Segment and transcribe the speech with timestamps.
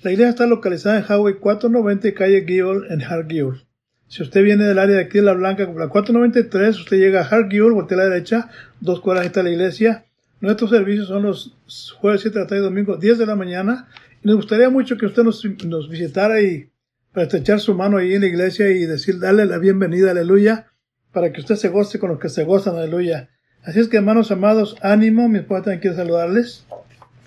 [0.01, 3.65] La iglesia está localizada en Highway 490 calle Gill en Hargill.
[4.09, 7.25] Si usted viene del área de aquí de La Blanca, la 493, usted llega a
[7.25, 8.49] Hargill, voltea a la derecha,
[8.81, 10.05] dos cuadras está la iglesia.
[10.41, 11.55] Nuestros servicios son los
[11.99, 13.87] jueves 7 de la tarde y domingo 10 de la mañana.
[14.21, 16.69] Y nos gustaría mucho que usted nos, nos visitara y
[17.13, 20.72] para estrechar su mano ahí en la iglesia y decir, darle la bienvenida, aleluya,
[21.13, 23.29] para que usted se goce con los que se gozan, aleluya.
[23.63, 26.65] Así es que hermanos amados, ánimo, mi esposa también quiere saludarles.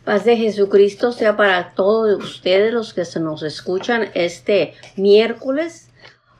[0.04, 5.88] Paz de Jesucristo sea para todos ustedes los que se nos escuchan este miércoles,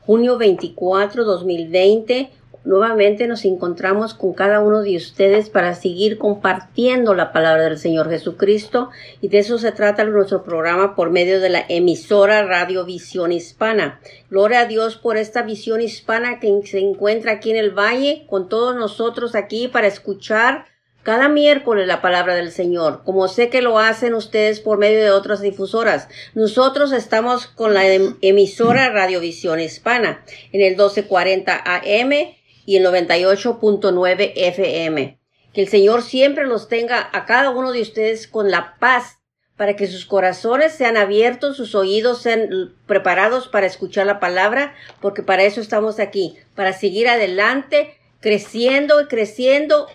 [0.01, 2.29] junio 24, 2020.
[2.67, 8.09] Nuevamente nos encontramos con cada uno de ustedes para seguir compartiendo la palabra del Señor
[8.09, 8.89] Jesucristo
[9.21, 14.01] y de eso se trata nuestro programa por medio de la emisora Radio Visión Hispana.
[14.29, 18.49] Gloria a Dios por esta visión hispana que se encuentra aquí en el valle con
[18.49, 20.65] todos nosotros aquí para escuchar
[21.03, 25.11] cada miércoles la palabra del Señor, como sé que lo hacen ustedes por medio de
[25.11, 26.09] otras difusoras.
[26.35, 30.21] Nosotros estamos con la em-, emisora Radiovisión Hispana
[30.51, 32.36] en el 1240 AM
[32.67, 35.19] y el 98.9 FM.
[35.53, 39.19] Que el Señor siempre los tenga a cada uno de ustedes con la paz
[39.55, 45.23] para que sus corazones sean abiertos, sus oídos sean preparados para escuchar la palabra, porque
[45.23, 49.87] para eso estamos aquí, para seguir adelante, creciendo y creciendo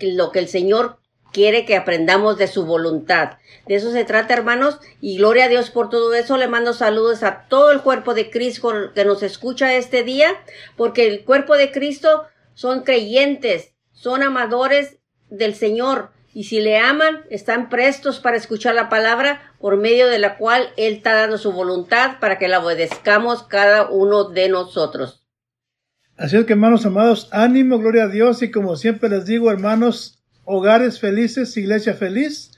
[0.00, 0.98] lo que el Señor
[1.32, 3.38] quiere que aprendamos de su voluntad.
[3.66, 6.36] De eso se trata, hermanos, y gloria a Dios por todo eso.
[6.36, 10.28] Le mando saludos a todo el cuerpo de Cristo que nos escucha este día,
[10.76, 14.98] porque el cuerpo de Cristo son creyentes, son amadores
[15.30, 20.18] del Señor, y si le aman, están prestos para escuchar la palabra por medio de
[20.18, 25.24] la cual Él está dando su voluntad para que la obedezcamos cada uno de nosotros.
[26.16, 30.21] Así es que, hermanos amados, ánimo, gloria a Dios, y como siempre les digo, hermanos,
[30.44, 32.52] hogares felices, iglesia feliz,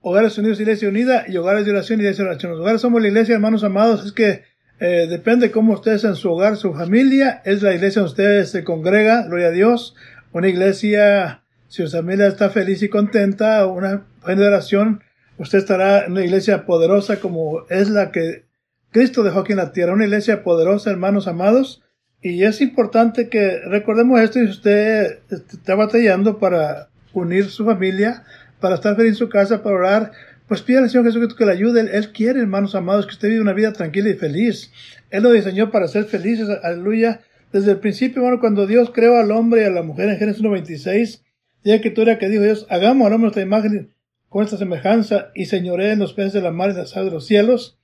[0.00, 2.52] hogares unidos, iglesia unida, y hogares de oración, iglesia de oración.
[2.52, 4.42] Los hogares somos la iglesia, hermanos amados, es que
[4.80, 8.64] eh, depende cómo ustedes en su hogar, su familia, es la iglesia donde ustedes se
[8.64, 9.94] congrega, gloria a Dios,
[10.32, 15.02] una iglesia, si su familia está feliz y contenta, una generación,
[15.38, 18.44] usted estará en una iglesia poderosa como es la que
[18.90, 21.82] Cristo dejó aquí en la tierra, una iglesia poderosa, hermanos amados,
[22.20, 28.24] y es importante que recordemos esto y usted está batallando para unir su familia,
[28.60, 30.12] para estar feliz en su casa, para orar,
[30.48, 31.80] pues pide al Señor Jesucristo que le ayude.
[31.80, 34.72] Él, quiere, hermanos amados, que usted viva una vida tranquila y feliz.
[35.10, 37.20] Él lo diseñó para ser felices, aleluya.
[37.52, 40.42] Desde el principio, bueno, cuando Dios creó al hombre y a la mujer en Génesis
[40.42, 41.20] 1.26,
[41.62, 43.94] ya que tú era que dijo Dios, hagamos al hombre nuestra imagen
[44.28, 47.14] con esta semejanza y señoré en los peces de la mar y las aves de
[47.14, 47.78] los cielos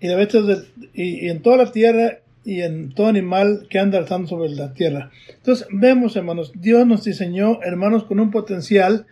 [0.00, 4.28] y, de, y, y en toda la tierra y en todo animal que anda alzando
[4.28, 5.10] sobre la tierra.
[5.28, 9.06] Entonces vemos, hermanos, Dios nos diseñó, hermanos, con un potencial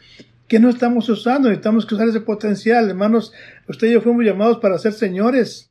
[0.48, 3.32] que no estamos usando, necesitamos que usar ese potencial, hermanos.
[3.68, 5.70] Usted y yo fuimos llamados para ser señores,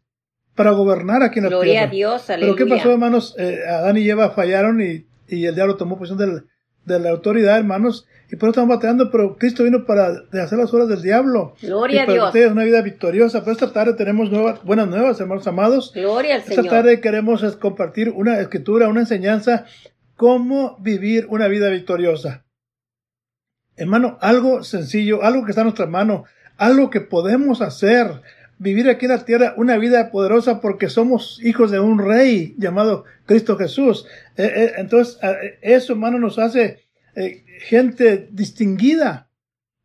[0.55, 1.87] para gobernar aquí en la Gloria tierra.
[1.87, 2.55] a Dios, aleluya.
[2.55, 3.35] Pero ¿qué pasó, hermanos?
[3.37, 6.45] Eh, Adán y Eva fallaron y, y el diablo tomó posición del,
[6.89, 10.09] de la autoridad, hermanos, y por eso estamos batallando, pero Cristo vino para
[10.43, 11.55] hacer las horas del diablo.
[11.61, 12.27] Gloria y para a Dios.
[12.27, 13.39] ustedes una vida victoriosa.
[13.39, 15.91] Pero esta tarde tenemos nuevas, buenas nuevas, hermanos amados.
[15.95, 16.69] Gloria al Esta Señor.
[16.69, 19.65] tarde queremos compartir una escritura, una enseñanza,
[20.15, 22.45] cómo vivir una vida victoriosa.
[23.75, 26.25] Hermano, algo sencillo, algo que está en nuestra mano,
[26.57, 28.21] algo que podemos hacer,
[28.59, 33.05] vivir aquí en la tierra una vida poderosa porque somos hijos de un rey llamado
[33.25, 34.05] Cristo Jesús.
[34.37, 35.17] Eh, eh, entonces,
[35.61, 39.29] eso, hermano, nos hace eh, gente distinguida.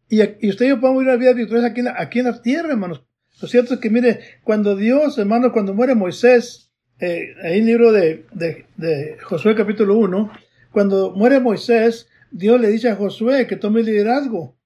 [0.08, 2.26] Y, y, usted y yo podemos vivir una vida victoriosa aquí en, la, aquí en
[2.26, 3.02] la tierra, hermanos.
[3.40, 6.70] Lo cierto es que, mire, cuando Dios, hermano, cuando muere Moisés,
[7.00, 10.30] eh, ahí en el libro de, de, Josué capítulo 1,
[10.70, 14.56] cuando muere Moisés, Dios le dice a Josué que tome liderazgo.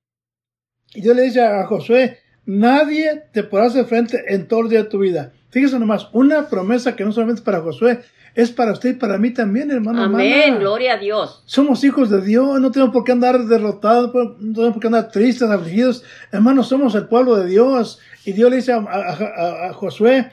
[0.95, 2.19] Y Dios le dice a Josué,
[2.49, 5.33] nadie te podrá hacer frente en todo el día de tu vida.
[5.51, 8.01] Fíjese nomás, una promesa que no solamente es para Josué,
[8.35, 10.03] es para usted y para mí también, hermano.
[10.03, 10.59] Amén, hermana.
[10.59, 11.43] gloria a Dios.
[11.45, 15.11] Somos hijos de Dios, no tenemos por qué andar derrotados, no tenemos por qué andar
[15.11, 16.05] tristes, afligidos.
[16.33, 17.99] Hermanos, somos el pueblo de Dios.
[18.25, 20.31] Y Dios le dice a, a, a, a Josué,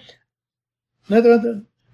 [1.10, 1.48] nadie te,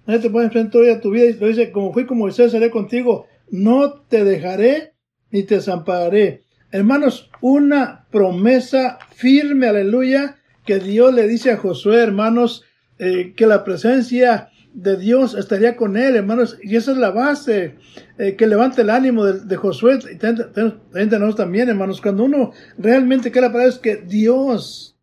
[0.06, 1.24] nadie te puede enfrentar a tu vida.
[1.24, 3.26] Y le dice, como fui con Moisés, seré contigo.
[3.50, 4.94] no te dejaré
[5.32, 6.44] ni te desampararé.
[6.72, 12.64] Hermanos, una promesa firme, aleluya, que Dios le dice a Josué, hermanos,
[12.98, 17.74] eh, que la presencia de Dios estaría con él, hermanos, y esa es la base
[18.16, 23.48] eh, que levanta el ánimo de, Josué, y nosotros también, hermanos, cuando uno realmente quiere
[23.48, 24.96] la palabra es que Dios,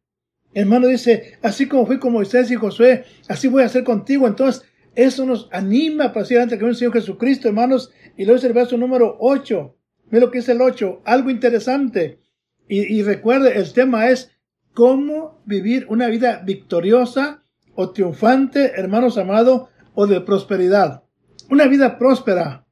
[0.55, 4.63] hermano, dice, así como fui con Moisés y Josué, así voy a hacer contigo, entonces,
[4.95, 8.75] eso nos anima para seguir que el Señor Jesucristo, hermanos, y lo dice el verso
[8.75, 9.75] número 8,
[10.11, 12.19] ve lo que es el 8, algo interesante,
[12.67, 14.31] y, y recuerde, el tema es
[14.73, 17.43] cómo vivir una vida victoriosa,
[17.75, 21.03] o triunfante, hermanos amados, o de prosperidad.
[21.49, 22.65] Una vida próspera.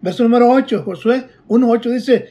[0.00, 2.28] Verso número 8, Josué 1.8 dice,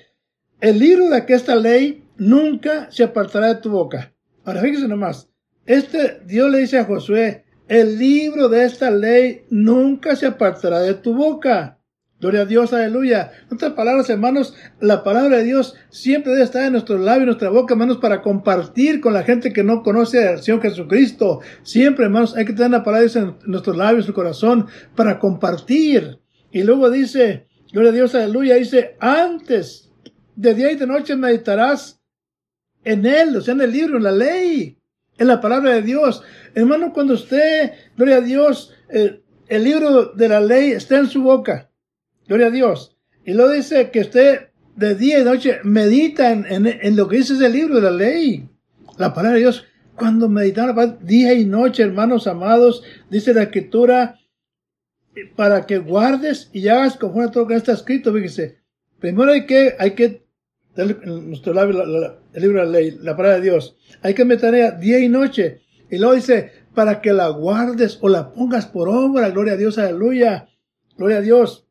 [0.60, 4.14] el libro de esta ley nunca se apartará de tu boca.
[4.44, 5.30] Ahora fíjese nomás,
[5.66, 10.94] este Dios le dice a Josué, el libro de esta ley nunca se apartará de
[10.94, 11.77] tu boca.
[12.20, 13.32] Gloria a Dios, aleluya.
[13.48, 17.28] En otras palabras, hermanos, la palabra de Dios siempre debe estar en nuestros labios, en
[17.28, 21.42] nuestra boca, hermanos, para compartir con la gente que no conoce al Señor Jesucristo.
[21.62, 26.20] Siempre, hermanos, hay que tener la palabra en nuestros labios, en el corazón, para compartir.
[26.52, 29.92] Y luego dice, Gloria a Dios, aleluya, dice, antes
[30.36, 32.02] de día y de noche meditarás
[32.84, 34.80] en él, o sea, en el libro, en la ley,
[35.18, 36.24] en la palabra de Dios.
[36.56, 41.22] Hermano, cuando usted, gloria a Dios, eh, el libro de la ley está en su
[41.22, 41.67] boca,
[42.28, 42.96] Gloria a Dios.
[43.26, 47.50] Y lo dice que usted de día y noche medita en, lo que dice ese
[47.50, 48.50] libro de la ley.
[48.98, 49.66] La palabra de Dios.
[49.96, 54.20] Cuando meditamos día y noche, hermanos amados, dice la escritura,
[55.36, 58.14] para que guardes y hagas conforme a todo lo que está escrito.
[58.14, 58.60] Fíjese,
[59.00, 60.24] primero hay que, hay que,
[60.76, 61.84] en nuestro labio,
[62.34, 63.76] el libro de la ley, la palabra de Dios.
[64.04, 65.62] Hay que meter día y noche.
[65.90, 69.32] Y luego dice, para que la guardes o la pongas por obra.
[69.32, 70.50] Gloria a Dios, aleluya.
[70.96, 71.67] Gloria a Dios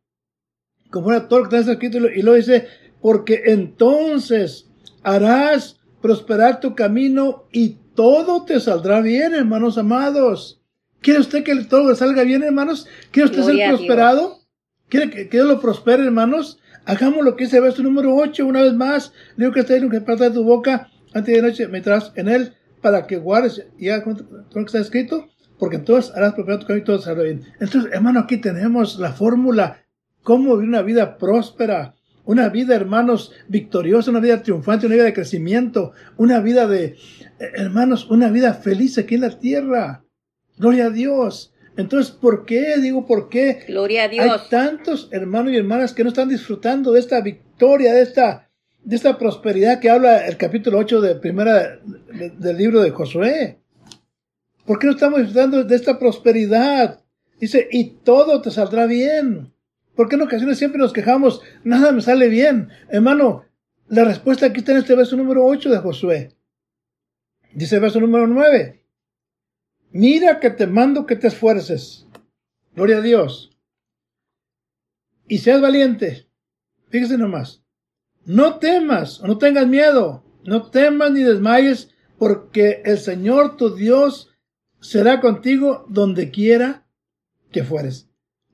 [0.97, 2.69] como era todo lo que está escrito, y lo dice,
[3.03, 4.71] porque entonces
[5.03, 10.63] harás prosperar tu camino y todo te saldrá bien, hermanos amados.
[11.03, 12.87] ¿Quiere usted que todo le salga bien, hermanos?
[13.11, 14.39] ¿Quiere usted ser prosperado?
[14.89, 16.59] ¿Quiere que, Dios lo prospere, hermanos?
[16.87, 19.13] Hagamos lo que dice el verso número 8, una vez más.
[19.37, 22.55] Digo que está en que parte de tu boca, antes de noche meterás en él,
[22.81, 25.29] para que guardes ya todo lo que está escrito,
[25.59, 27.43] porque entonces harás prosperar tu camino y todo saldrá bien.
[27.61, 29.83] Entonces, hermano, aquí tenemos la fórmula
[30.27, 31.95] cómo vivir una vida próspera,
[32.25, 36.97] una vida, hermanos, victoriosa, una vida triunfante, una vida de crecimiento, una vida de, eh,
[37.55, 40.05] hermanos, una vida feliz aquí en la tierra.
[40.59, 41.55] Gloria a Dios.
[41.77, 42.77] Entonces, ¿por qué?
[42.79, 43.61] Digo, ¿por qué?
[43.69, 44.27] Gloria a Dios.
[44.29, 48.51] Hay tantos hermanos y hermanas que no están disfrutando de esta victoria, de esta,
[48.83, 51.79] de esta prosperidad que habla el capítulo 8 de primera,
[52.37, 53.61] del libro de Josué.
[54.65, 57.01] ¿Por qué no estamos disfrutando de esta prosperidad?
[57.39, 59.53] Dice, y todo te saldrá bien.
[59.97, 61.41] ¿Por qué en ocasiones siempre nos quejamos?
[61.65, 62.69] Nada me sale bien.
[62.91, 63.47] Hermano,
[63.89, 66.37] la respuesta aquí está en este verso número 8 de Josué.
[67.55, 68.85] Dice el verso número 9.
[69.93, 72.07] Mira que te mando que te esfuerces.
[72.75, 73.59] Gloria a Dios.
[75.27, 76.29] Y seas valiente.
[76.91, 77.65] Fíjese nomás.
[78.27, 80.25] No temas o no tengas miedo.
[80.45, 84.31] No temas ni desmayes porque el Señor tu Dios
[84.81, 86.87] será contigo donde quiera
[87.51, 88.11] que fueres.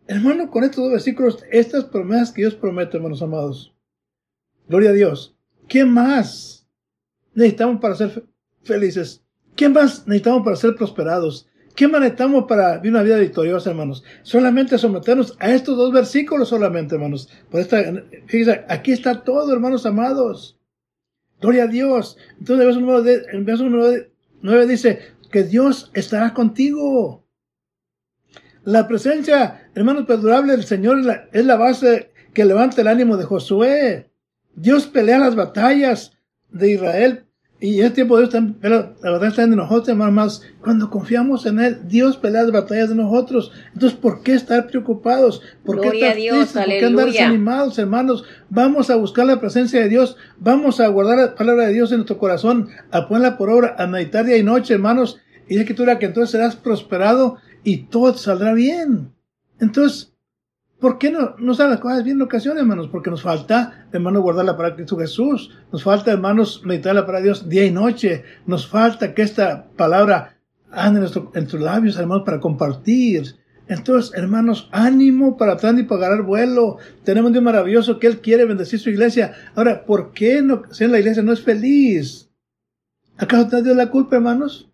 [0.07, 3.75] Hermano, con estos dos versículos, estas promesas que Dios promete, hermanos amados.
[4.69, 5.37] Gloria a Dios.
[5.69, 6.67] ¿Qué más
[7.35, 8.25] necesitamos para ser
[8.63, 9.23] felices?
[9.55, 11.49] ¿Qué más necesitamos para ser prosperados?
[11.75, 14.05] ¿Qué más necesitamos para vivir una vida victoriosa, hermanos?
[14.23, 17.29] Solamente someternos a estos dos versículos solamente, hermanos.
[17.51, 17.83] Por esta,
[18.27, 20.59] fíjense, aquí está todo, hermanos amados.
[21.41, 22.19] Gloria a Dios.
[22.39, 22.99] Entonces, el verso número,
[23.33, 24.07] el verso número
[24.43, 25.01] 9 dice
[25.31, 27.25] que Dios estará contigo.
[28.65, 30.99] La presencia, hermanos, perdurable del Señor
[31.33, 34.11] es la, base que levanta el ánimo de Josué.
[34.55, 36.13] Dios pelea las batallas
[36.51, 37.25] de Israel
[37.63, 40.43] y en este tiempo Dios está, la batalla está en nosotros, hermanos.
[40.61, 43.53] Cuando confiamos en Él, Dios pelea las batallas de nosotros.
[43.73, 45.43] Entonces, ¿por qué estar preocupados?
[45.65, 46.53] ¿Por qué estar tristes?
[46.53, 48.25] ¿Por qué andar desanimados, hermanos?
[48.51, 50.17] Vamos a buscar la presencia de Dios.
[50.39, 53.87] Vamos a guardar la palabra de Dios en nuestro corazón, a ponerla por obra, a
[53.87, 55.21] meditar día y noche, hermanos.
[55.49, 59.13] Y es escritura que entonces serás prosperado y todo saldrá bien.
[59.63, 60.13] Entonces,
[60.81, 62.89] ¿por qué no, no salen las cosas bien en ocasiones, hermanos?
[62.89, 65.57] Porque nos falta, hermano, guardar la palabra de Cristo Jesús.
[65.71, 68.25] Nos falta, hermanos, meditar la palabra de Dios día y noche.
[68.45, 70.37] Nos falta que esta palabra
[70.73, 73.37] ande en, nuestro, tus labios, hermanos, para compartir.
[73.69, 76.79] Entonces, hermanos, ánimo para atrás y para agarrar vuelo.
[77.05, 79.33] Tenemos un Dios maravilloso que Él quiere bendecir su iglesia.
[79.55, 82.29] Ahora, ¿por qué no, si en la iglesia no es feliz?
[83.17, 84.69] ¿Acaso te Dios la culpa, hermanos?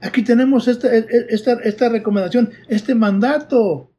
[0.00, 3.92] Aquí tenemos esta, esta, esta recomendación, este mandato.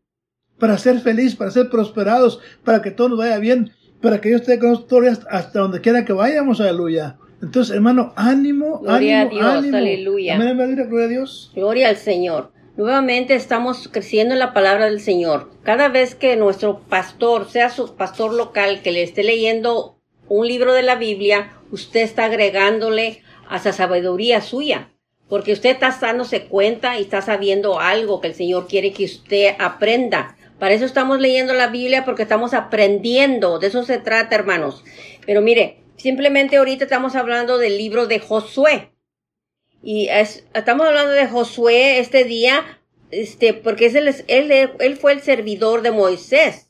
[0.60, 4.42] Para ser feliz, para ser prosperados, para que todo nos vaya bien, para que Dios
[4.42, 7.18] esté con nosotros hasta donde quiera que vayamos, aleluya.
[7.42, 9.78] Entonces, hermano, ánimo, Gloria ánimo, a Dios, ánimo.
[9.78, 10.36] aleluya.
[10.36, 11.52] Amén, amén, gloria a Dios.
[11.56, 12.52] Gloria al Señor.
[12.76, 15.50] Nuevamente estamos creciendo en la palabra del Señor.
[15.64, 19.98] Cada vez que nuestro pastor, sea su pastor local, que le esté leyendo
[20.28, 24.92] un libro de la Biblia, usted está agregándole a esa sabiduría suya.
[25.28, 29.56] Porque usted está dándose cuenta y está sabiendo algo que el Señor quiere que usted
[29.60, 30.36] aprenda.
[30.60, 33.60] Para eso estamos leyendo la Biblia, porque estamos aprendiendo.
[33.60, 34.84] De eso se trata, hermanos.
[35.26, 38.92] Pero mire, simplemente ahorita estamos hablando del libro de Josué.
[39.82, 45.14] Y es- estamos hablando de Josué este día, este, porque es el- él, él fue
[45.14, 46.66] el servidor de Moisés.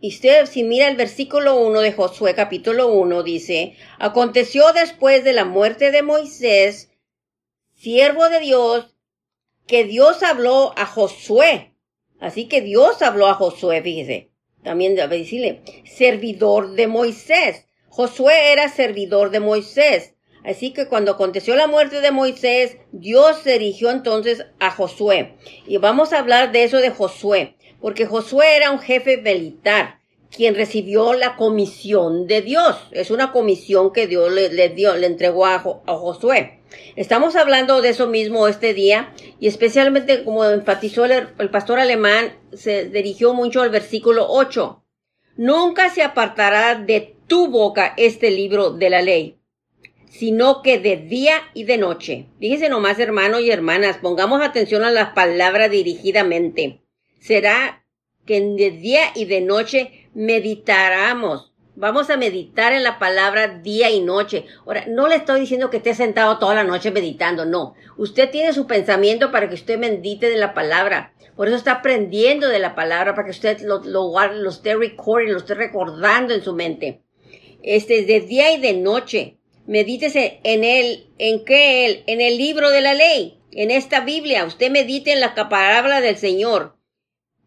[0.00, 5.32] Y usted, si mira el versículo 1 de Josué, capítulo 1, dice, aconteció después de
[5.32, 6.92] la muerte de Moisés,
[7.74, 8.94] siervo de Dios,
[9.66, 11.67] que Dios habló a Josué.
[12.20, 14.30] Así que Dios habló a Josué, fíjese.
[14.62, 17.66] También debe decirle, servidor de Moisés.
[17.88, 20.14] Josué era servidor de Moisés.
[20.44, 25.34] Así que cuando aconteció la muerte de Moisés, Dios se dirigió entonces a Josué.
[25.66, 29.97] Y vamos a hablar de eso de Josué, porque Josué era un jefe militar,
[30.30, 32.76] quien recibió la comisión de Dios.
[32.90, 36.60] Es una comisión que Dios le, dio, le entregó a, a Josué.
[36.96, 42.36] Estamos hablando de eso mismo este día y especialmente como enfatizó el, el pastor alemán,
[42.52, 44.84] se dirigió mucho al versículo 8.
[45.36, 49.38] Nunca se apartará de tu boca este libro de la ley
[50.10, 52.26] sino que de día y de noche.
[52.40, 56.80] Fíjense nomás, hermanos y hermanas, pongamos atención a las palabras dirigidamente.
[57.20, 57.84] Será
[58.26, 61.52] que de día y de noche meditaremos.
[61.76, 64.46] Vamos a meditar en la palabra día y noche.
[64.66, 67.76] Ahora, no le estoy diciendo que esté sentado toda la noche meditando, no.
[67.96, 71.14] Usted tiene su pensamiento para que usted medite de la palabra.
[71.36, 75.36] Por eso está aprendiendo de la palabra, para que usted lo, lo, lo esté lo
[75.36, 77.00] esté recordando en su mente.
[77.62, 79.38] Este, de día y de noche.
[79.68, 84.46] Medítese en él, en qué él, en el libro de la ley, en esta Biblia.
[84.46, 86.76] Usted medite en la palabra del Señor.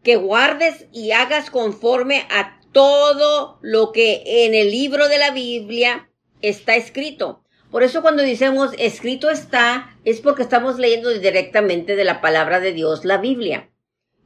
[0.02, 6.10] Que guardes y hagas conforme a todo lo que en el libro de la Biblia
[6.40, 7.44] está escrito.
[7.70, 12.72] Por eso cuando decimos escrito está, es porque estamos leyendo directamente de la palabra de
[12.72, 13.70] Dios, la Biblia.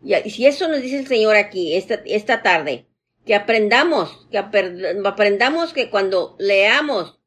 [0.02, 2.86] Y si eso nos dice el Señor aquí, esta, esta tarde,
[3.24, 7.18] que aprendamos, que aprendamos que cuando leamos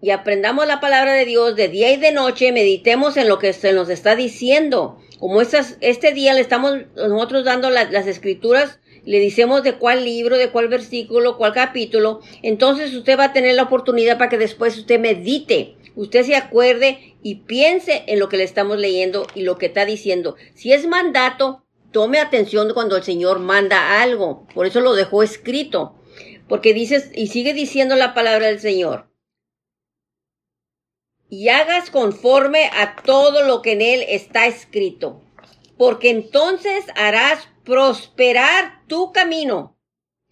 [0.00, 3.54] y aprendamos la palabra de Dios de día y de noche, meditemos en lo que
[3.54, 4.98] se nos está diciendo.
[5.18, 10.04] Como estas, este día le estamos nosotros dando la, las escrituras, le decimos de cuál
[10.04, 14.38] libro, de cuál versículo, cuál capítulo, entonces usted va a tener la oportunidad para que
[14.38, 19.42] después usted medite, usted se acuerde y piense en lo que le estamos leyendo y
[19.42, 20.36] lo que está diciendo.
[20.54, 24.46] Si es mandato, tome atención cuando el Señor manda algo.
[24.54, 25.94] Por eso lo dejó escrito.
[26.48, 29.06] Porque dices, y sigue diciendo la palabra del Señor
[31.34, 35.20] y hagas conforme a todo lo que en él está escrito,
[35.76, 39.76] porque entonces harás prosperar tu camino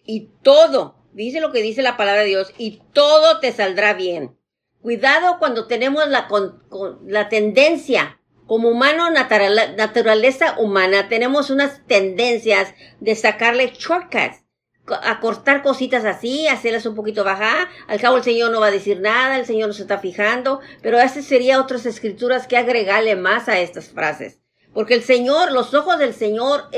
[0.05, 4.37] y todo, dice lo que dice la palabra de Dios, y todo te saldrá bien.
[4.81, 11.87] Cuidado cuando tenemos la, con, con, la tendencia, como humano, natural, naturaleza humana, tenemos unas
[11.87, 14.43] tendencias de sacarle shortcuts
[14.89, 17.69] a cortar cositas así, hacerlas un poquito bajar.
[17.87, 20.61] Al cabo el Señor no va a decir nada, el Señor no se está fijando,
[20.83, 24.41] pero esas serían otras escrituras que agregarle más a estas frases.
[24.75, 26.69] Porque el Señor, los ojos del Señor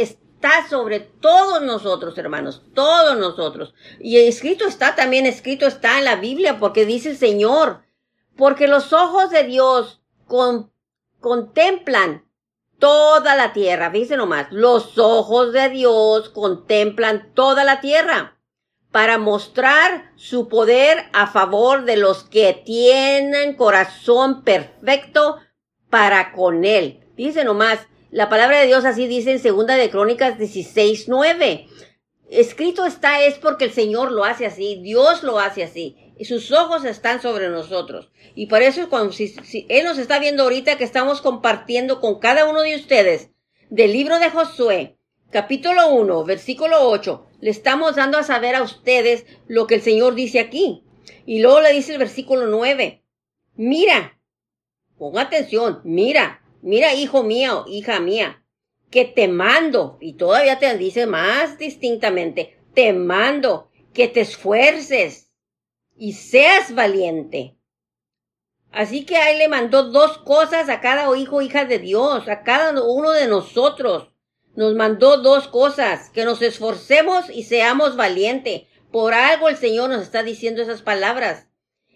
[0.45, 3.73] está sobre todos nosotros, hermanos, todos nosotros.
[3.99, 7.83] Y escrito está, también escrito está en la Biblia, porque dice el Señor,
[8.37, 10.71] porque los ojos de Dios con,
[11.21, 12.27] contemplan
[12.79, 13.91] toda la tierra.
[13.91, 18.37] Fíjense nomás, los ojos de Dios contemplan toda la tierra
[18.91, 25.39] para mostrar su poder a favor de los que tienen corazón perfecto
[25.89, 27.01] para con él.
[27.17, 31.67] Fíjense nomás, la palabra de Dios así dice en segunda de Crónicas 16, 9.
[32.31, 35.97] Escrito está es porque el Señor lo hace así, Dios lo hace así.
[36.17, 38.13] Y sus ojos están sobre nosotros.
[38.37, 42.21] Y por eso, cuando, si, si Él nos está viendo ahorita que estamos compartiendo con
[42.21, 43.31] cada uno de ustedes
[43.69, 44.97] del libro de Josué,
[45.33, 50.15] capítulo 1, versículo 8, le estamos dando a saber a ustedes lo que el Señor
[50.15, 50.85] dice aquí.
[51.27, 53.03] Y luego le dice el versículo 9,
[53.57, 54.21] mira,
[54.99, 58.43] pon atención, mira, mira, hijo mío, hija mía,
[58.91, 65.31] que te mando, y todavía te dice más distintamente, te mando que te esfuerces
[65.97, 67.57] y seas valiente.
[68.73, 72.83] Así que ahí le mandó dos cosas a cada hijo hija de Dios, a cada
[72.83, 74.11] uno de nosotros.
[74.57, 78.63] nos mandó dos cosas, que nos esforcemos y seamos valientes.
[78.93, 81.49] Por algo el Señor nos está diciendo esas palabras.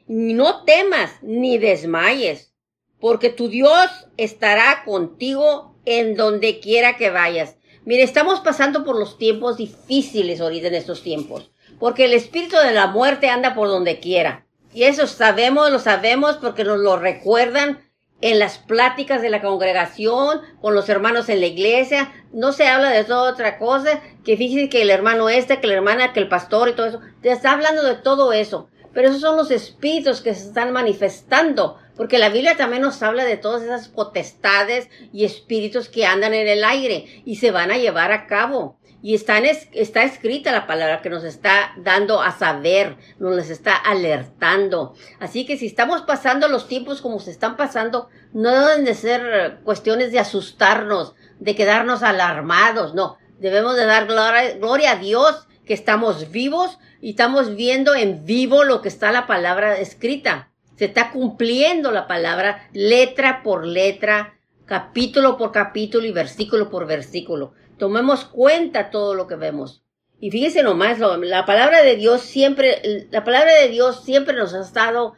[0.08, 2.52] No temas ni desmayes,
[3.00, 7.56] porque tu Dios estará contigo en donde quiera que vayas.
[7.84, 12.72] Mire, estamos pasando por los tiempos difíciles ahorita en estos tiempos, porque el espíritu de
[12.72, 14.46] la muerte anda por donde quiera.
[14.74, 17.80] Y eso sabemos, lo sabemos porque nos lo recuerdan
[18.20, 22.90] en las pláticas de la congregación, con los hermanos en la iglesia, no se habla
[22.90, 26.68] de otra cosa, que fíjense que el hermano este, que la hermana, que el pastor
[26.68, 28.68] y todo eso, te está hablando de todo eso.
[28.98, 33.24] Pero esos son los espíritus que se están manifestando, porque la Biblia también nos habla
[33.24, 37.78] de todas esas potestades y espíritus que andan en el aire y se van a
[37.78, 38.76] llevar a cabo.
[39.00, 44.96] Y está, está escrita la palabra que nos está dando a saber, nos está alertando.
[45.20, 49.60] Así que si estamos pasando los tiempos como se están pasando, no deben de ser
[49.62, 53.16] cuestiones de asustarnos, de quedarnos alarmados, no.
[53.38, 58.64] Debemos de dar gloria, gloria a Dios que estamos vivos y estamos viendo en vivo
[58.64, 60.50] lo que está la palabra escrita.
[60.76, 67.52] Se está cumpliendo la palabra letra por letra, capítulo por capítulo y versículo por versículo.
[67.76, 69.84] Tomemos cuenta todo lo que vemos.
[70.18, 74.62] Y fíjense nomás, la palabra de Dios siempre, la palabra de Dios siempre nos ha
[74.62, 75.16] estado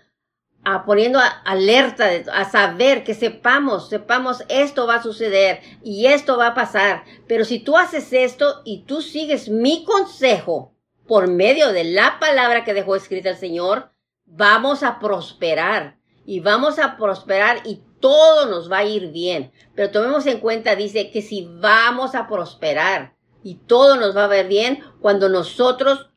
[0.64, 6.48] a poniendo alerta, a saber que sepamos, sepamos esto va a suceder y esto va
[6.48, 7.04] a pasar.
[7.26, 10.74] Pero si tú haces esto y tú sigues mi consejo
[11.06, 13.90] por medio de la palabra que dejó escrita el Señor,
[14.26, 19.52] vamos a prosperar y vamos a prosperar y todo nos va a ir bien.
[19.74, 24.28] Pero tomemos en cuenta, dice, que si vamos a prosperar y todo nos va a
[24.28, 26.10] ver bien, cuando nosotros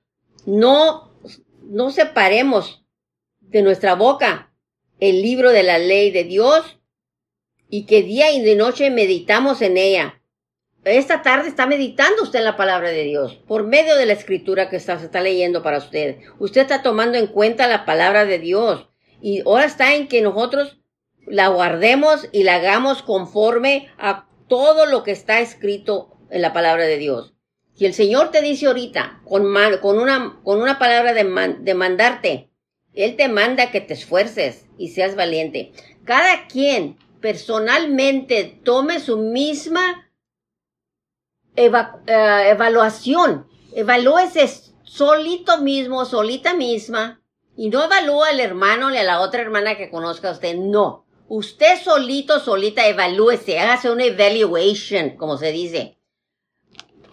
[0.46, 1.12] no,
[1.64, 2.83] no separemos
[3.54, 4.52] de nuestra boca
[5.00, 6.80] el libro de la ley de Dios
[7.70, 10.22] y que día y de noche meditamos en ella.
[10.84, 14.70] Esta tarde está meditando usted en la palabra de Dios por medio de la escritura
[14.70, 16.18] que está, se está leyendo para usted.
[16.40, 18.90] Usted está tomando en cuenta la palabra de Dios
[19.22, 20.80] y ahora está en que nosotros
[21.28, 26.86] la guardemos y la hagamos conforme a todo lo que está escrito en la palabra
[26.86, 27.36] de Dios.
[27.76, 32.53] Si el Señor te dice ahorita, con, con, una, con una palabra de, de mandarte,
[32.96, 35.72] Él te manda que te esfuerces y seas valiente.
[36.06, 40.12] Cada quien personalmente tome su misma
[41.56, 41.72] eh,
[42.50, 43.48] evaluación.
[43.76, 44.48] Evalúese
[44.84, 47.22] solito mismo, solita misma.
[47.56, 50.56] Y no evalúa al hermano ni a la otra hermana que conozca a usted.
[50.56, 51.06] No.
[51.28, 55.98] Usted solito, solita, evalúese, hágase una evaluation, como se dice.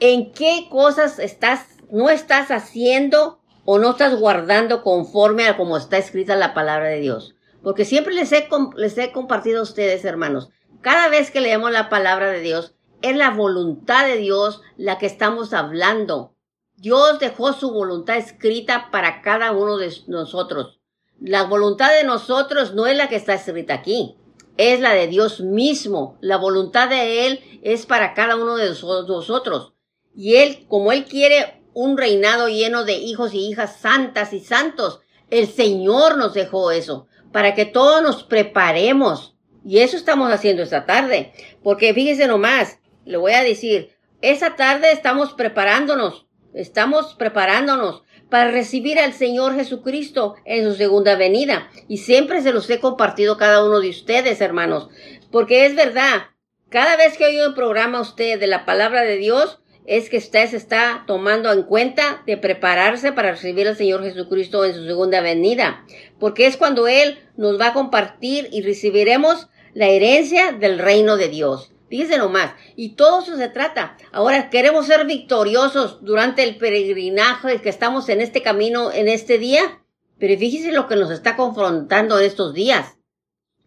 [0.00, 5.98] ¿En qué cosas estás, no estás haciendo o no estás guardando conforme a como está
[5.98, 7.34] escrita la palabra de Dios?
[7.62, 10.48] Porque siempre les he, les he compartido a ustedes, hermanos,
[10.80, 15.06] cada vez que leemos la palabra de Dios, es la voluntad de Dios la que
[15.06, 16.34] estamos hablando.
[16.76, 20.80] Dios dejó su voluntad escrita para cada uno de nosotros.
[21.20, 24.16] La voluntad de nosotros no es la que está escrita aquí,
[24.56, 26.16] es la de Dios mismo.
[26.22, 29.74] La voluntad de Él es para cada uno de nosotros.
[30.14, 35.00] Y Él, como Él quiere un reinado lleno de hijos y hijas santas y santos,
[35.30, 39.36] el Señor nos dejó eso, para que todos nos preparemos.
[39.64, 41.32] Y eso estamos haciendo esta tarde.
[41.62, 43.90] Porque fíjese nomás, le voy a decir,
[44.22, 51.68] esta tarde estamos preparándonos, estamos preparándonos para recibir al Señor Jesucristo en su segunda venida.
[51.88, 54.88] Y siempre se los he compartido cada uno de ustedes, hermanos,
[55.30, 56.28] porque es verdad,
[56.68, 60.48] cada vez que oigo un programa usted de la palabra de Dios, es que usted
[60.48, 65.20] se está tomando en cuenta de prepararse para recibir al Señor Jesucristo en su segunda
[65.20, 65.84] venida,
[66.18, 71.28] porque es cuando Él nos va a compartir y recibiremos la herencia del reino de
[71.28, 71.72] Dios.
[71.88, 72.52] Fíjense nomás.
[72.76, 73.96] Y todo eso se trata.
[74.12, 79.82] Ahora queremos ser victoriosos durante el peregrinaje que estamos en este camino en este día.
[80.18, 82.96] Pero fíjense lo que nos está confrontando en estos días.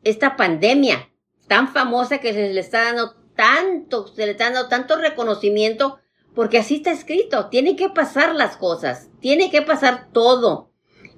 [0.05, 1.09] Esta pandemia
[1.47, 5.99] tan famosa que se le está dando tanto, se le está dando tanto reconocimiento
[6.35, 7.47] porque así está escrito.
[7.49, 9.09] Tiene que pasar las cosas.
[9.19, 10.71] Tiene que pasar todo.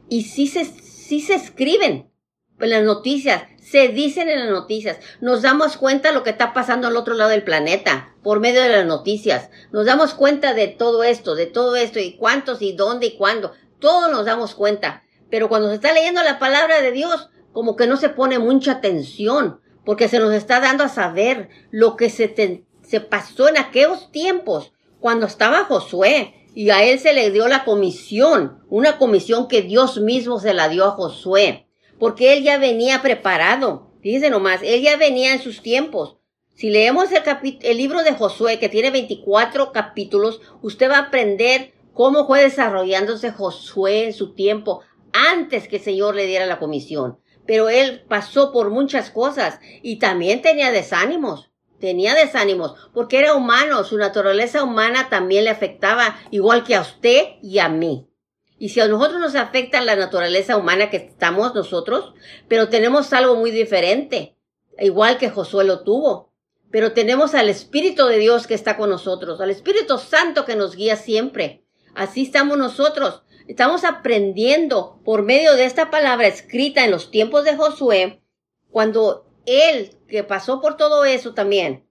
[0.09, 2.11] Y sí se, sí se escriben
[2.59, 4.99] en las noticias se dicen en las noticias.
[5.21, 8.61] Nos damos cuenta de lo que está pasando al otro lado del planeta por medio
[8.61, 9.49] de las noticias.
[9.71, 13.53] Nos damos cuenta de todo esto, de todo esto y cuántos y dónde y cuándo.
[13.79, 15.03] Todo nos damos cuenta.
[15.31, 18.73] Pero cuando se está leyendo la palabra de Dios, como que no se pone mucha
[18.73, 24.11] atención, porque se nos está dando a saber lo que se, se pasó en aquellos
[24.11, 24.73] tiempos,
[25.05, 29.99] cuando estaba Josué, y a él se le dio la comisión, una comisión que Dios
[30.01, 31.67] mismo se la dio a Josué
[31.99, 33.91] porque él ya venía preparado.
[34.01, 36.17] Fíjense nomás, él ya venía en sus tiempos.
[36.55, 37.21] Si leemos el,
[37.61, 43.31] el libro de Josué, que tiene 24 capítulos, usted va a aprender cómo fue desarrollándose
[43.31, 44.81] Josué en su tiempo
[45.13, 47.19] antes que el Señor le diera la comisión.
[47.45, 51.51] Pero él pasó por muchas cosas y también tenía desánimos.
[51.85, 57.35] Tenía desánimos porque era humano, su naturaleza humana también le afectaba igual que a usted
[57.43, 58.09] y a mí.
[58.57, 62.15] Y si a nosotros nos afecta la naturaleza humana que estamos nosotros,
[62.47, 64.35] pero tenemos algo muy diferente,
[64.79, 66.33] igual que Josué lo tuvo.
[66.71, 70.75] Pero tenemos al Espíritu de Dios que está con nosotros, al Espíritu Santo que nos
[70.75, 71.67] guía siempre.
[71.93, 73.21] Así estamos nosotros.
[73.47, 78.23] Estamos aprendiendo por medio de esta palabra escrita en los tiempos de Josué,
[78.71, 81.87] cuando él, que pasó por todo eso también,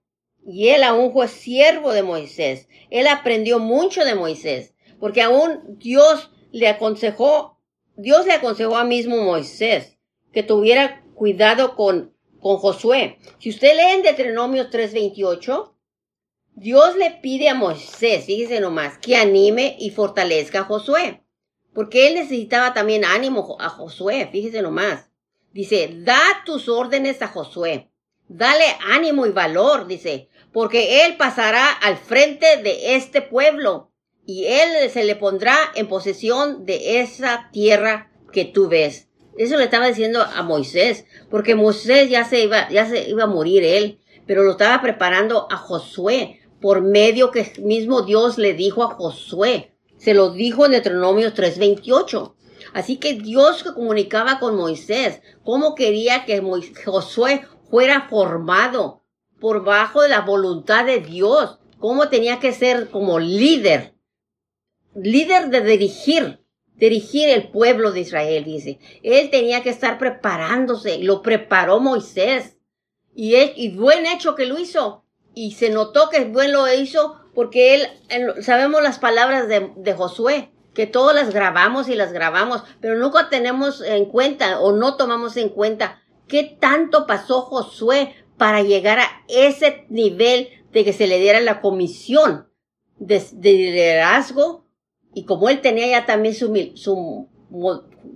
[0.47, 6.31] y él aún fue siervo de Moisés, él aprendió mucho de Moisés, porque aún Dios
[6.53, 7.59] le aconsejó,
[7.97, 9.99] Dios le aconsejó a mismo Moisés
[10.33, 13.19] que tuviera cuidado con, con Josué.
[13.39, 15.75] Si usted lee en Deuteronomio 3:28,
[16.57, 21.25] Dios le pide a Moisés, fíjese nomás, que anime y fortalezca a Josué,
[21.73, 25.11] porque él necesitaba también ánimo a Josué, fíjese nomás.
[25.55, 27.89] Dice, da tus órdenes a Josué,
[28.27, 33.93] dale ánimo y valor, dice, porque él pasará al frente de este pueblo
[34.27, 39.07] y él se le pondrá en posesión de esa tierra que tú ves.
[39.39, 43.29] Eso le estaba diciendo a Moisés, porque Moisés ya se iba, ya se iba a
[43.29, 48.83] morir él, pero lo estaba preparando a Josué por medio que mismo Dios le dijo
[48.83, 49.73] a Josué.
[49.99, 52.35] Se lo dijo en Deuteronomio 3:28.
[52.75, 56.43] Así que Dios que comunicaba con Moisés, cómo quería que
[56.85, 59.03] Josué fuera formado
[59.41, 63.95] por bajo de la voluntad de Dios, cómo tenía que ser como líder
[64.95, 66.41] líder de dirigir,
[66.75, 68.79] dirigir el pueblo de Israel, dice.
[69.03, 72.57] Él tenía que estar preparándose, lo preparó Moisés.
[73.15, 75.05] Y, y buen hecho que lo hizo.
[75.35, 80.53] Y se notó que buen lo hizo porque él, sabemos las palabras de, de Josué,
[80.75, 85.37] que todas las grabamos y las grabamos, pero nunca tenemos en cuenta o no tomamos
[85.37, 91.21] en cuenta qué tanto pasó Josué para llegar a ese nivel de que se le
[91.21, 92.49] diera la comisión
[92.99, 94.65] de, de liderazgo
[95.15, 97.29] y como él tenía ya también su, su,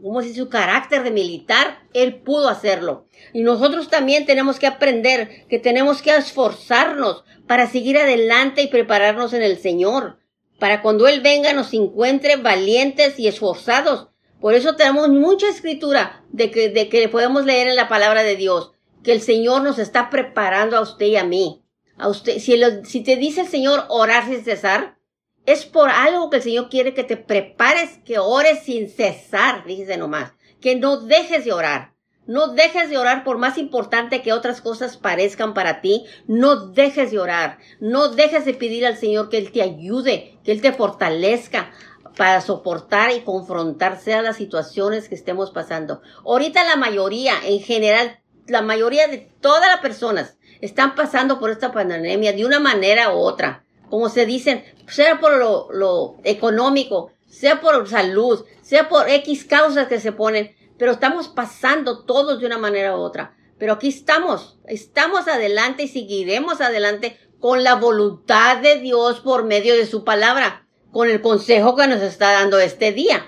[0.02, 3.06] ¿cómo se su carácter de militar, él pudo hacerlo.
[3.32, 9.32] Y nosotros también tenemos que aprender que tenemos que esforzarnos para seguir adelante y prepararnos
[9.32, 10.17] en el Señor,
[10.58, 14.08] para cuando Él venga nos encuentre valientes y esforzados.
[14.40, 18.36] Por eso tenemos mucha escritura de que, de que podemos leer en la palabra de
[18.36, 21.64] Dios, que el Señor nos está preparando a usted y a mí.
[21.96, 24.98] A usted, si, si te dice el Señor orar sin cesar,
[25.46, 29.96] es por algo que el Señor quiere que te prepares, que ores sin cesar, dice
[29.96, 31.94] nomás, que no dejes de orar.
[32.28, 36.04] No dejes de orar por más importante que otras cosas parezcan para ti.
[36.28, 37.58] No dejes de orar.
[37.80, 41.72] No dejes de pedir al Señor que Él te ayude, que Él te fortalezca
[42.16, 46.02] para soportar y confrontarse a las situaciones que estemos pasando.
[46.24, 51.72] Ahorita la mayoría, en general, la mayoría de todas las personas están pasando por esta
[51.72, 55.36] pandemia de una manera u otra como se dicen, sea por
[55.72, 62.04] lo, económico, sea por salud, sea por X causas que se ponen, pero estamos pasando
[62.04, 63.36] todos de una manera u otra.
[63.58, 69.76] Pero aquí estamos, estamos adelante y seguiremos adelante con la voluntad de Dios por medio
[69.76, 73.26] de su palabra, con el consejo que nos está dando este día.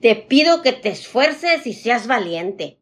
[0.00, 2.80] Te pido que te esfuerces y seas valiente.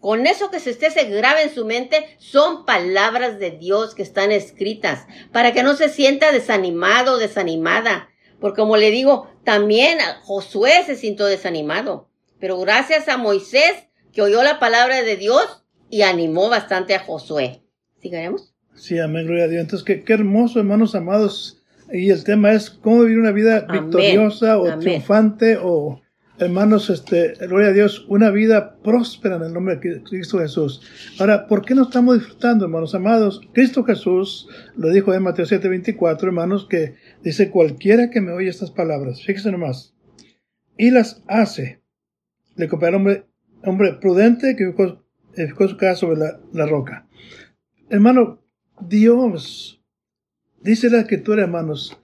[0.00, 4.02] Con eso que se esté se grave en su mente, son palabras de Dios que
[4.02, 8.10] están escritas, para que no se sienta desanimado o desanimada.
[8.40, 12.08] Porque como le digo, también Josué se sintió desanimado.
[12.40, 13.74] Pero gracias a Moisés,
[14.12, 17.62] que oyó la palabra de Dios y animó bastante a Josué.
[18.00, 18.54] ¿Sigaremos?
[18.74, 19.62] Sí, amén, gloria a Dios.
[19.62, 21.62] Entonces, qué, qué hermoso, hermanos amados.
[21.92, 26.00] Y el tema es cómo vivir una vida victoriosa o triunfante o
[26.38, 30.82] hermanos, este, gloria a Dios, una vida próspera en el nombre de Cristo Jesús.
[31.18, 33.40] Ahora, ¿por qué no estamos disfrutando, hermanos amados?
[33.52, 38.70] Cristo Jesús lo dijo en Mateo 7:24, hermanos, que dice, cualquiera que me oye estas
[38.70, 39.94] palabras, fíjese nomás,
[40.76, 41.77] y las hace,
[42.58, 43.24] le compara hombre,
[43.64, 44.64] hombre prudente que
[45.34, 46.18] edificó su casa sobre
[46.52, 47.08] la, roca.
[47.88, 48.42] Hermano,
[48.80, 49.82] Dios,
[50.60, 51.98] dice la escritura, hermanos,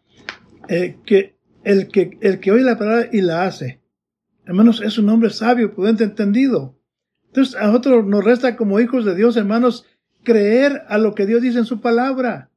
[0.68, 3.84] eh, que el que, el que oye la palabra y la hace,
[4.46, 6.78] Hermanos, es un hombre sabio, prudente, entendido.
[7.26, 9.86] Entonces, a nosotros nos resta como hijos de Dios, hermanos,
[10.22, 12.50] creer a lo que Dios dice en su palabra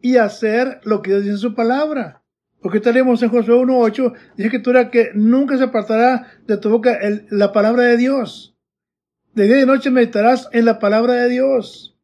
[0.00, 2.23] y hacer lo que Dios dice en su palabra.
[2.64, 6.70] Porque tenemos en Josué 1.8, dice que tú era que nunca se apartará de tu
[6.70, 6.98] boca
[7.28, 8.56] la palabra de Dios.
[9.34, 11.94] De día y noche meditarás en la palabra de Dios.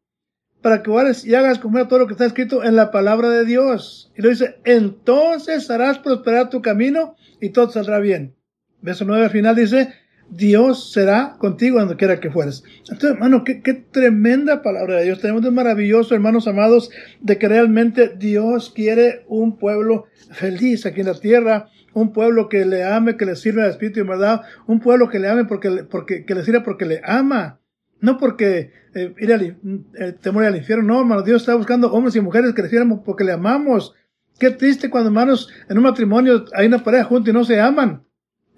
[0.61, 3.43] para que vayas y hagas como todo lo que está escrito en la palabra de
[3.43, 4.11] Dios.
[4.15, 8.35] Y lo dice, entonces harás prosperar tu camino y todo saldrá bien.
[8.83, 9.91] Verso 9 al final dice,
[10.31, 12.63] Dios será contigo donde quiera que fueres.
[12.79, 15.19] Entonces, hermano, qué, qué tremenda palabra de Dios.
[15.19, 16.89] Tenemos de maravilloso, hermanos amados,
[17.19, 22.65] de que realmente Dios quiere un pueblo feliz aquí en la tierra, un pueblo que
[22.65, 25.85] le ame, que le sirva al Espíritu y verdad, un pueblo que le ame porque,
[25.89, 27.59] porque que le sirva porque le ama.
[27.99, 32.15] No porque eh, ir al eh, temor al infierno, no, hermano, Dios está buscando hombres
[32.15, 33.93] y mujeres que le sirvan porque le amamos.
[34.39, 38.03] Qué triste cuando, hermanos, en un matrimonio hay una pareja juntos y no se aman.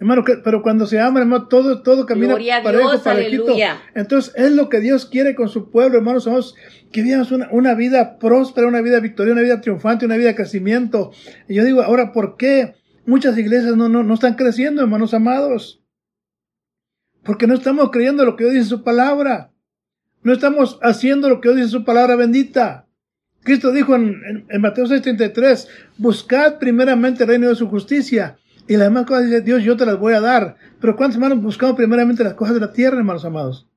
[0.04, 3.82] Hermano, pero cuando se aman, hermano, todo, todo camina parejo, Dios, Aleluya.
[3.96, 6.26] Entonces, es lo que Dios quiere con su pueblo, hermanos.
[6.26, 6.56] Somos
[6.92, 10.36] que vivamos una, una, vida próspera, una vida victoriosa, una vida triunfante, una vida de
[10.36, 11.12] crecimiento.
[11.48, 15.82] Y yo digo, ahora, ¿por qué muchas iglesias no, no, no están creciendo, hermanos amados?
[17.24, 19.54] Porque no estamos creyendo lo que Dios dice en su palabra.
[20.22, 22.90] No estamos haciendo lo que Dios dice en su palabra bendita.
[23.44, 25.66] Cristo dijo en, en, en Mateo 6:33,
[25.98, 28.38] buscad primeramente el reino de su justicia
[28.68, 30.56] y las demás cosas dice Dios, yo te las voy a dar.
[30.80, 33.68] Pero ¿cuántos hermanos buscamos primeramente las cosas de la tierra, hermanos amados?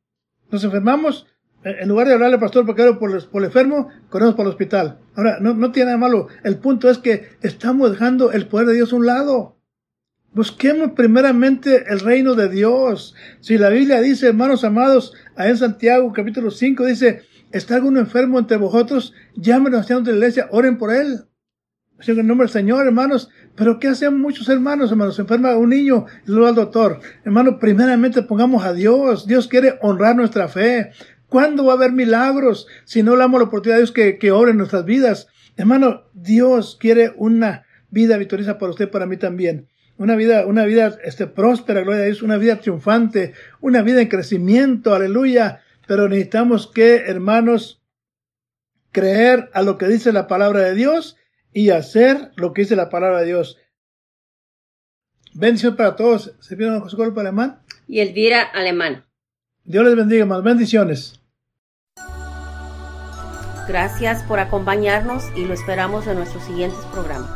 [0.50, 1.26] Nos enfermamos,
[1.64, 4.52] eh, en lugar de hablarle al pastor porque por, por el enfermo, corremos para el
[4.52, 4.98] hospital.
[5.14, 6.28] Ahora, no, no tiene nada malo.
[6.44, 9.56] El punto es que estamos dejando el poder de Dios a un lado.
[10.32, 13.14] Busquemos primeramente el reino de Dios.
[13.40, 17.22] Si la Biblia dice, hermanos amados, ahí en Santiago capítulo 5 dice,
[17.52, 21.24] está alguno enfermo entre vosotros, llámenos a de la iglesia, oren por él.
[21.98, 23.30] En nombre del Señor, hermanos.
[23.54, 25.16] Pero ¿qué hacen muchos hermanos, hermanos?
[25.16, 27.00] Se enferma un niño y luego al doctor.
[27.24, 29.26] Hermano, primeramente pongamos a Dios.
[29.26, 30.90] Dios quiere honrar nuestra fe.
[31.28, 34.30] ¿Cuándo va a haber milagros si no le damos la oportunidad a Dios que, que
[34.30, 35.28] obre en nuestras vidas?
[35.56, 39.68] Hermano, Dios quiere una vida victoriosa para usted, para mí también.
[39.96, 44.08] Una vida, una vida este, próspera, gloria a Dios, una vida triunfante, una vida en
[44.08, 45.62] crecimiento, aleluya.
[45.86, 47.82] Pero necesitamos que, hermanos,
[48.92, 51.16] creer a lo que dice la palabra de Dios
[51.56, 53.56] y hacer lo que dice la palabra de Dios.
[55.32, 56.34] Bendición para todos.
[56.38, 57.62] ¿Se pide José Cuerpo Alemán?
[57.88, 59.06] Y Elvira Alemán.
[59.64, 61.18] Dios les bendiga, más bendiciones.
[63.66, 67.30] Gracias por acompañarnos y lo esperamos en nuestros siguientes programas.